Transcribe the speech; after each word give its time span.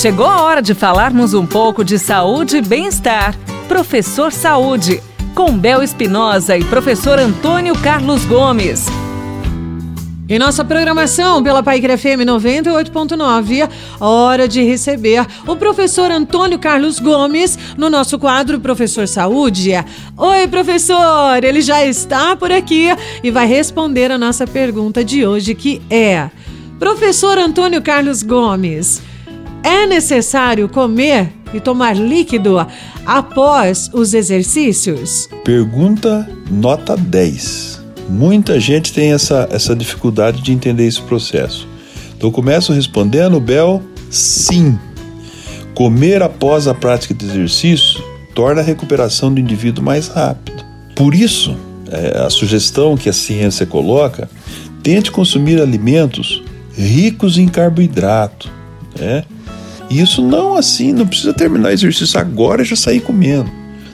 Chegou 0.00 0.26
a 0.26 0.42
hora 0.42 0.62
de 0.62 0.74
falarmos 0.74 1.34
um 1.34 1.44
pouco 1.44 1.84
de 1.84 1.98
saúde 1.98 2.58
e 2.58 2.62
bem-estar. 2.62 3.36
Professor 3.66 4.30
Saúde, 4.30 5.02
com 5.34 5.58
Bel 5.58 5.82
Espinosa 5.82 6.56
e 6.56 6.62
professor 6.62 7.18
Antônio 7.18 7.76
Carlos 7.80 8.24
Gomes. 8.24 8.86
Em 10.28 10.38
nossa 10.38 10.64
programação 10.64 11.42
pela 11.42 11.64
Paiquer 11.64 11.98
FM 11.98 12.22
98.9, 12.24 13.68
hora 13.98 14.46
de 14.46 14.62
receber 14.62 15.26
o 15.44 15.56
professor 15.56 16.12
Antônio 16.12 16.60
Carlos 16.60 17.00
Gomes 17.00 17.58
no 17.76 17.90
nosso 17.90 18.20
quadro 18.20 18.60
Professor 18.60 19.08
Saúde. 19.08 19.72
Oi, 20.16 20.46
professor! 20.46 21.42
Ele 21.42 21.60
já 21.60 21.84
está 21.84 22.36
por 22.36 22.52
aqui 22.52 22.86
e 23.20 23.32
vai 23.32 23.48
responder 23.48 24.12
a 24.12 24.18
nossa 24.18 24.46
pergunta 24.46 25.02
de 25.02 25.26
hoje, 25.26 25.56
que 25.56 25.82
é: 25.90 26.30
Professor 26.78 27.36
Antônio 27.36 27.82
Carlos 27.82 28.22
Gomes, 28.22 29.02
é 29.62 29.86
necessário 29.86 30.68
comer 30.68 31.32
e 31.52 31.60
tomar 31.60 31.96
líquido 31.96 32.58
após 33.06 33.90
os 33.92 34.14
exercícios? 34.14 35.28
Pergunta 35.44 36.28
nota 36.50 36.96
10. 36.96 37.82
Muita 38.08 38.58
gente 38.58 38.92
tem 38.92 39.12
essa, 39.12 39.48
essa 39.50 39.76
dificuldade 39.76 40.40
de 40.40 40.52
entender 40.52 40.86
esse 40.86 41.00
processo. 41.02 41.68
Então, 42.16 42.30
começo 42.30 42.72
respondendo, 42.72 43.38
Bel, 43.38 43.82
sim. 44.10 44.78
Comer 45.74 46.22
após 46.22 46.66
a 46.66 46.74
prática 46.74 47.14
de 47.14 47.24
exercício 47.26 48.02
torna 48.34 48.60
a 48.60 48.64
recuperação 48.64 49.32
do 49.32 49.40
indivíduo 49.40 49.84
mais 49.84 50.08
rápida. 50.08 50.66
Por 50.96 51.14
isso, 51.14 51.56
é, 51.90 52.18
a 52.18 52.30
sugestão 52.30 52.96
que 52.96 53.08
a 53.08 53.12
ciência 53.12 53.64
coloca, 53.66 54.28
tente 54.82 55.10
consumir 55.10 55.60
alimentos 55.60 56.42
ricos 56.74 57.38
em 57.38 57.46
carboidrato. 57.48 58.50
Né? 58.98 59.24
E 59.88 60.00
isso 60.00 60.20
não 60.22 60.56
assim, 60.56 60.92
não 60.92 61.06
precisa 61.06 61.32
terminar 61.32 61.68
o 61.68 61.72
exercício 61.72 62.18
agora 62.18 62.62
e 62.62 62.64
já 62.64 62.76
sair 62.76 63.00
comendo 63.00 63.50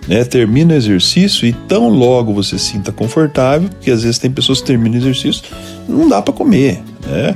né? 0.07 0.25
Termina 0.25 0.75
o 0.75 0.77
exercício 0.77 1.47
e 1.47 1.53
tão 1.53 1.89
logo 1.89 2.33
você 2.33 2.59
sinta 2.59 2.93
confortável, 2.93 3.69
porque 3.69 3.91
às 3.91 4.03
vezes 4.03 4.19
tem 4.19 4.31
pessoas 4.31 4.61
que 4.61 4.67
terminam 4.67 4.99
o 4.99 5.03
exercício, 5.03 5.45
não 5.89 6.09
dá 6.09 6.21
para 6.21 6.33
comer, 6.33 6.83
né? 7.07 7.35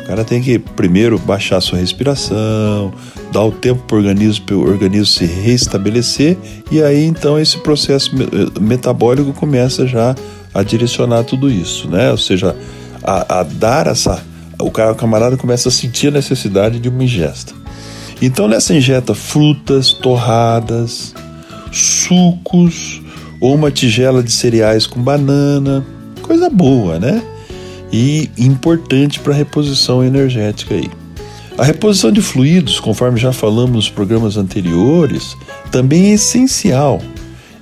O 0.00 0.06
cara 0.08 0.24
tem 0.24 0.40
que 0.40 0.58
primeiro 0.58 1.18
baixar 1.18 1.60
sua 1.60 1.78
respiração, 1.78 2.92
dar 3.30 3.44
o 3.44 3.52
tempo 3.52 3.82
para 3.86 3.96
o 3.96 3.98
organismo, 3.98 4.44
organismo 4.66 5.06
se 5.06 5.26
restabelecer 5.26 6.36
e 6.70 6.82
aí 6.82 7.04
então 7.04 7.38
esse 7.38 7.58
processo 7.58 8.10
metabólico 8.58 9.34
começa 9.34 9.86
já 9.86 10.14
a 10.54 10.62
direcionar 10.62 11.24
tudo 11.24 11.50
isso, 11.50 11.88
né? 11.88 12.10
Ou 12.10 12.16
seja, 12.16 12.56
a, 13.02 13.40
a 13.40 13.42
dar 13.42 13.86
essa, 13.86 14.24
o, 14.60 14.70
camarada 14.70 15.36
começa 15.36 15.68
a 15.68 15.72
sentir 15.72 16.08
a 16.08 16.12
necessidade 16.12 16.78
de 16.78 16.88
uma 16.88 17.04
ingesta. 17.04 17.52
Então 18.20 18.48
nessa 18.48 18.74
ingesta 18.74 19.14
frutas, 19.14 19.92
torradas, 19.92 21.14
sucos 21.72 23.00
ou 23.40 23.54
uma 23.54 23.70
tigela 23.70 24.22
de 24.22 24.32
cereais 24.32 24.86
com 24.86 25.00
banana, 25.00 25.84
coisa 26.22 26.50
boa, 26.50 26.98
né? 26.98 27.22
E 27.92 28.30
importante 28.36 29.20
para 29.20 29.32
reposição 29.32 30.04
energética 30.04 30.74
aí. 30.74 30.90
A 31.56 31.64
reposição 31.64 32.12
de 32.12 32.20
fluidos, 32.20 32.78
conforme 32.78 33.18
já 33.18 33.32
falamos 33.32 33.74
nos 33.74 33.90
programas 33.90 34.36
anteriores, 34.36 35.36
também 35.72 36.10
é 36.10 36.14
essencial. 36.14 37.00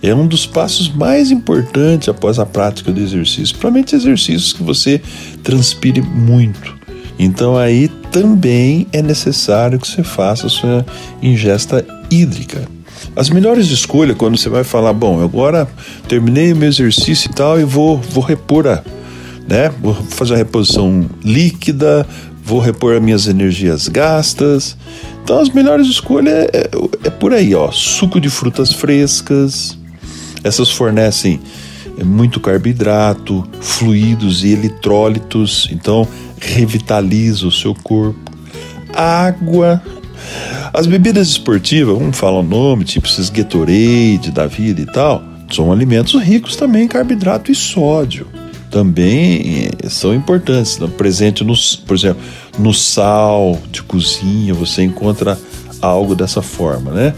É 0.03 0.15
um 0.15 0.27
dos 0.27 0.47
passos 0.47 0.93
mais 0.93 1.31
importantes 1.31 2.09
após 2.09 2.39
a 2.39 2.45
prática 2.45 2.93
do 2.93 3.01
exercício, 3.01 3.55
principalmente 3.55 3.97
exercícios 3.97 4.53
que 4.53 4.63
você 4.63 5.01
transpire 5.43 6.03
muito. 6.03 6.76
Então 7.19 7.57
aí 7.57 7.89
também 8.11 8.87
é 8.93 9.03
necessário 9.03 9.79
que 9.79 9.87
você 9.87 10.03
faça 10.03 10.47
a 10.47 10.51
sua 10.51 10.87
ingesta 11.23 11.85
hídrica. 12.11 12.69
As 13.15 13.31
melhores 13.31 13.69
escolhas 13.69 14.17
quando 14.17 14.37
você 14.37 14.49
vai 14.49 14.65
falar, 14.65 14.93
bom, 14.93 15.23
agora 15.23 15.69
terminei 16.09 16.53
meu 16.53 16.69
exercício 16.69 17.31
e 17.31 17.35
tal 17.35 17.59
e 17.59 17.65
vou, 17.65 17.99
vou 17.99 18.23
repor 18.23 18.67
a, 18.67 18.83
né? 19.49 19.73
Vou 19.81 19.95
fazer 19.95 20.35
a 20.35 20.37
reposição 20.37 21.07
líquida, 21.25 22.07
vou 22.45 22.61
repor 22.61 22.95
as 22.95 23.03
minhas 23.03 23.27
energias 23.27 23.89
gastas. 23.89 24.77
Então 25.23 25.41
as 25.41 25.49
melhores 25.51 25.87
escolhas 25.87 26.35
é, 26.35 26.51
é, 26.53 26.71
é 27.05 27.11
por 27.11 27.33
aí, 27.33 27.55
ó, 27.55 27.71
suco 27.71 28.21
de 28.21 28.29
frutas 28.29 28.73
frescas. 28.73 29.77
Essas 30.45 30.71
fornecem 30.71 31.41
muito 32.05 32.41
carboidrato, 32.41 33.47
fluidos 33.61 34.45
e 34.45 34.53
eletrólitos, 34.53 35.69
então 35.71 36.07
revitaliza 36.41 37.47
o 37.47 37.53
seu 37.53 37.75
corpo. 37.75 38.33
Água 38.93 39.83
as 40.73 40.87
bebidas 40.87 41.29
esportivas, 41.29 41.97
vamos 41.97 42.19
falar 42.19 42.41
o 42.41 42.43
nome, 42.43 42.85
tipo 42.85 43.07
esses 43.07 43.31
Gatorade 43.31 44.31
da 44.31 44.47
vida 44.47 44.81
e 44.81 44.87
tal, 44.87 45.23
são 45.51 45.73
alimentos 45.73 46.21
ricos 46.21 46.57
também 46.57 46.85
em 46.85 46.89
carboidrato 46.89 47.51
e 47.51 47.55
sódio. 47.55 48.27
Também 48.71 49.71
eh, 49.83 49.89
são 49.89 50.15
importantes. 50.15 50.79
Né? 50.79 50.89
Presente, 50.99 51.45
no, 51.45 51.55
por 51.87 51.97
exemplo, 51.97 52.23
no 52.59 52.75
sal 52.75 53.59
de 53.71 53.83
cozinha, 53.83 54.53
você 54.53 54.83
encontra 54.83 55.39
algo 55.81 56.15
dessa 56.15 56.43
forma, 56.43 56.91
né? 56.91 57.15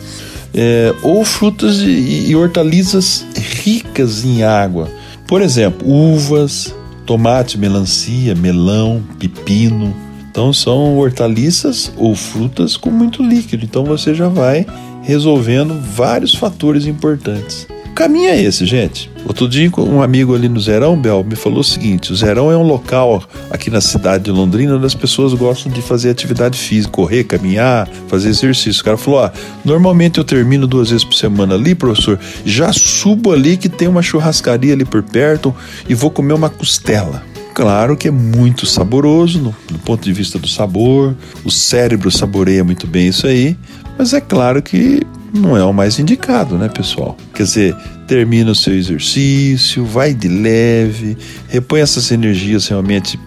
É, 0.54 0.94
ou 1.03 1.25
frutas 1.25 1.78
e, 1.78 2.31
e 2.31 2.36
hortaliças 2.36 3.26
ricas 3.36 4.25
em 4.25 4.42
água. 4.42 4.88
Por 5.26 5.42
exemplo, 5.42 5.86
uvas, 5.86 6.75
tomate, 7.04 7.59
melancia, 7.59 8.34
melão, 8.34 9.03
pepino, 9.19 9.94
então 10.31 10.53
são 10.53 10.97
hortaliças 10.98 11.92
ou 11.97 12.14
frutas 12.14 12.76
com 12.76 12.91
muito 12.91 13.22
líquido. 13.22 13.64
Então 13.64 13.84
você 13.84 14.14
já 14.14 14.28
vai 14.28 14.66
resolvendo 15.03 15.81
vários 15.81 16.34
fatores 16.34 16.86
importantes. 16.86 17.66
Caminho 17.98 18.28
é 18.28 18.41
esse, 18.41 18.64
gente. 18.64 19.10
Outro 19.26 19.48
dia, 19.48 19.69
um 19.76 20.00
amigo 20.00 20.32
ali 20.32 20.48
no 20.48 20.60
Zerão, 20.60 20.97
Bel, 20.97 21.25
me 21.25 21.34
falou 21.34 21.59
o 21.59 21.64
seguinte: 21.64 22.12
o 22.12 22.16
Zerão 22.16 22.48
é 22.48 22.56
um 22.56 22.62
local 22.62 23.25
aqui 23.50 23.70
na 23.70 23.81
cidade 23.81 24.22
de 24.22 24.31
Londrina 24.31 24.76
onde 24.76 24.86
as 24.86 24.94
pessoas 24.94 25.34
gostam 25.34 25.72
de 25.72 25.82
fazer 25.82 26.09
atividade 26.09 26.56
física, 26.56 26.92
correr, 26.92 27.25
caminhar, 27.25 27.88
fazer 28.06 28.28
exercício. 28.28 28.82
O 28.82 28.84
cara 28.84 28.97
falou: 28.97 29.25
ah, 29.25 29.32
normalmente 29.64 30.19
eu 30.19 30.25
termino 30.25 30.64
duas 30.64 30.91
vezes 30.91 31.03
por 31.03 31.14
semana 31.14 31.56
ali, 31.56 31.75
professor, 31.75 32.20
já 32.44 32.72
subo 32.72 33.32
ali 33.32 33.56
que 33.56 33.69
tem 33.69 33.88
uma 33.88 34.00
churrascaria 34.00 34.75
ali 34.75 34.84
por 34.84 35.03
perto 35.03 35.53
e 35.88 35.92
vou 35.92 36.09
comer 36.09 36.34
uma 36.34 36.48
costela. 36.48 37.25
Claro 37.58 37.96
que 37.96 38.06
é 38.06 38.10
muito 38.12 38.66
saboroso 38.66 39.41
no, 39.41 39.56
do 39.69 39.80
ponto 39.80 40.04
de 40.04 40.12
vista 40.12 40.38
do 40.38 40.46
sabor, 40.46 41.16
o 41.44 41.50
cérebro 41.50 42.08
saboreia 42.08 42.62
muito 42.62 42.86
bem 42.86 43.08
isso 43.08 43.26
aí, 43.26 43.58
mas 43.98 44.12
é 44.12 44.20
claro 44.20 44.62
que 44.62 45.04
não 45.34 45.56
é 45.56 45.64
o 45.64 45.72
mais 45.72 45.98
indicado, 45.98 46.56
né, 46.56 46.68
pessoal? 46.68 47.16
Quer 47.34 47.42
dizer, 47.42 47.76
termina 48.06 48.52
o 48.52 48.54
seu 48.54 48.74
exercício, 48.74 49.84
vai 49.84 50.14
de 50.14 50.28
leve, 50.28 51.18
repõe 51.48 51.80
essas 51.80 52.12
energias 52.12 52.68
realmente 52.68 53.18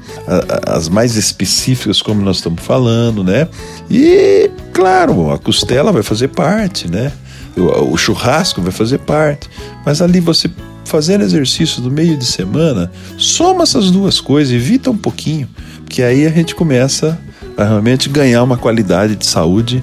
as 0.65 0.87
mais 0.87 1.17
específicas, 1.17 2.01
como 2.01 2.21
nós 2.21 2.37
estamos 2.37 2.63
falando, 2.63 3.25
né? 3.25 3.49
E, 3.89 4.49
claro, 4.71 5.29
a 5.29 5.37
costela 5.37 5.91
vai 5.91 6.03
fazer 6.03 6.29
parte, 6.29 6.89
né? 6.89 7.11
O, 7.57 7.91
o 7.91 7.97
churrasco 7.97 8.61
vai 8.61 8.71
fazer 8.71 8.99
parte, 8.99 9.49
mas 9.85 10.01
ali 10.01 10.21
você 10.21 10.49
fazendo 10.91 11.23
exercício 11.23 11.81
do 11.81 11.89
meio 11.89 12.17
de 12.17 12.25
semana, 12.25 12.91
soma 13.17 13.63
essas 13.63 13.89
duas 13.89 14.19
coisas, 14.19 14.53
evita 14.53 14.91
um 14.91 14.97
pouquinho, 14.97 15.47
porque 15.85 16.03
aí 16.03 16.27
a 16.27 16.29
gente 16.29 16.53
começa 16.53 17.17
a 17.55 17.63
realmente 17.63 18.09
ganhar 18.09 18.43
uma 18.43 18.57
qualidade 18.57 19.15
de 19.15 19.25
saúde 19.25 19.81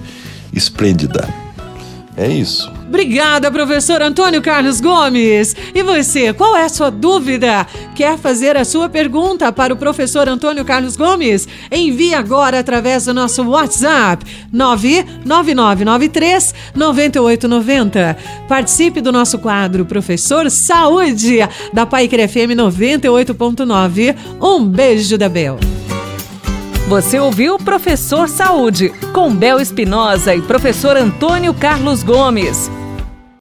esplêndida. 0.53 1.27
É 2.15 2.29
isso. 2.29 2.78
Obrigada, 2.89 3.51
professor 3.51 4.01
Antônio 4.01 4.41
Carlos 4.41 4.81
Gomes. 4.81 5.55
E 5.75 5.83
você, 5.83 6.33
qual 6.33 6.57
é 6.57 6.65
a 6.65 6.71
sua 6.71 6.91
dúvida? 6.91 7.67
Quer 7.95 8.17
fazer 8.17 8.57
a 8.57 8.65
sua 8.65 8.89
pergunta 8.89 9.53
para 9.53 9.75
o 9.75 9.77
professor 9.77 10.27
Antônio 10.27 10.65
Carlos 10.65 10.97
Gomes? 10.97 11.47
Envie 11.71 12.15
agora 12.15 12.59
através 12.59 13.05
do 13.05 13.13
nosso 13.13 13.43
WhatsApp 13.43 14.25
99993 14.51 16.55
9890. 16.75 18.17
Participe 18.49 19.03
do 19.03 19.13
nosso 19.13 19.39
quadro 19.39 19.85
Professor 19.85 20.51
Saúde 20.51 21.41
da 21.75 21.85
Paiker 21.85 22.27
FM 22.27 22.57
98.9. 22.57 24.17
Um 24.41 24.65
beijo 24.65 25.19
da 25.19 25.29
Bel. 25.29 25.59
Você 26.89 27.21
ouviu 27.21 27.59
Professor 27.59 28.31
Saúde, 28.31 28.89
com 29.13 29.35
Bel 29.35 29.61
Espinosa 29.61 30.35
e 30.35 30.41
professor 30.41 30.97
Antônio 30.97 31.53
Carlos 31.53 32.03
Gomes. 32.03 32.78